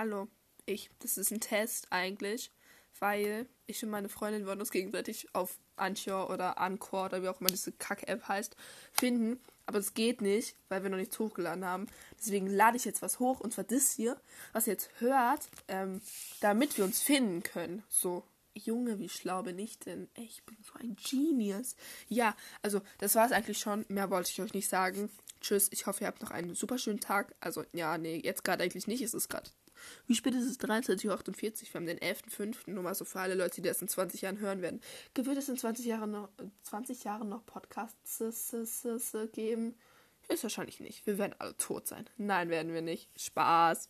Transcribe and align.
hallo, 0.00 0.28
ich, 0.64 0.90
das 1.00 1.18
ist 1.18 1.30
ein 1.30 1.40
Test 1.40 1.88
eigentlich, 1.90 2.50
weil 3.00 3.46
ich 3.66 3.84
und 3.84 3.90
meine 3.90 4.08
Freundin 4.08 4.46
wollen 4.46 4.60
uns 4.60 4.70
gegenseitig 4.70 5.28
auf 5.34 5.58
Anchor 5.76 6.30
oder 6.30 6.56
Anchor 6.56 7.04
oder 7.04 7.22
wie 7.22 7.28
auch 7.28 7.38
immer 7.38 7.50
diese 7.50 7.72
Kack-App 7.72 8.26
heißt, 8.26 8.56
finden. 8.92 9.38
Aber 9.66 9.78
es 9.78 9.92
geht 9.92 10.22
nicht, 10.22 10.56
weil 10.70 10.82
wir 10.82 10.88
noch 10.88 10.96
nichts 10.96 11.18
hochgeladen 11.18 11.66
haben. 11.66 11.86
Deswegen 12.18 12.46
lade 12.46 12.78
ich 12.78 12.86
jetzt 12.86 13.02
was 13.02 13.18
hoch 13.18 13.40
und 13.40 13.52
zwar 13.52 13.64
das 13.64 13.92
hier, 13.92 14.18
was 14.54 14.66
ihr 14.66 14.72
jetzt 14.72 14.88
hört, 15.00 15.50
ähm, 15.68 16.00
damit 16.40 16.78
wir 16.78 16.86
uns 16.86 17.02
finden 17.02 17.42
können. 17.42 17.82
So, 17.90 18.24
Junge, 18.54 18.98
wie 18.98 19.08
schlau 19.08 19.42
bin 19.42 19.58
ich 19.58 19.78
denn? 19.78 20.08
Ich 20.14 20.44
bin 20.44 20.56
so 20.62 20.72
ein 20.78 20.96
Genius. 20.96 21.76
Ja, 22.08 22.34
also 22.62 22.80
das 22.98 23.14
war 23.14 23.26
es 23.26 23.32
eigentlich 23.32 23.58
schon. 23.58 23.84
Mehr 23.88 24.10
wollte 24.10 24.30
ich 24.30 24.40
euch 24.40 24.54
nicht 24.54 24.68
sagen. 24.68 25.10
Tschüss, 25.40 25.68
ich 25.70 25.86
hoffe, 25.86 26.04
ihr 26.04 26.06
habt 26.06 26.22
noch 26.22 26.30
einen 26.30 26.54
super 26.54 26.78
schönen 26.78 27.00
Tag. 27.00 27.34
Also, 27.40 27.64
ja, 27.72 27.96
nee, 27.96 28.20
jetzt 28.22 28.44
gerade 28.44 28.64
eigentlich 28.64 28.86
nicht. 28.86 29.02
Es 29.02 29.14
ist 29.14 29.28
gerade. 29.28 29.50
Wie 30.06 30.14
spät 30.14 30.34
ist 30.34 30.44
es? 30.44 30.60
23.48 30.60 31.06
Uhr. 31.08 31.16
Wir 31.22 31.74
haben 31.74 31.86
den 31.86 31.98
11.05. 31.98 32.70
Nur 32.70 32.82
mal 32.82 32.94
so 32.94 33.04
für 33.04 33.20
alle 33.20 33.34
Leute, 33.34 33.62
die 33.62 33.68
das 33.68 33.80
in 33.80 33.88
20 33.88 34.20
Jahren 34.22 34.38
hören 34.38 34.62
werden. 34.62 34.80
Wird 35.14 35.38
es 35.38 35.48
in 35.48 35.56
20 35.56 35.86
Jahren 35.86 36.10
noch, 36.10 36.28
20 36.64 37.04
Jahren 37.04 37.28
noch 37.28 37.46
Podcasts 37.46 38.22
geben? 39.32 39.76
Ist 40.28 40.42
wahrscheinlich 40.42 40.80
nicht. 40.80 41.06
Wir 41.06 41.18
werden 41.18 41.34
alle 41.38 41.56
tot 41.56 41.88
sein. 41.88 42.08
Nein, 42.16 42.50
werden 42.50 42.72
wir 42.72 42.82
nicht. 42.82 43.08
Spaß. 43.18 43.88